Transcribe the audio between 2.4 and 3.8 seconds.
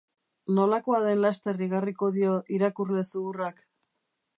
irakurle zuhurrak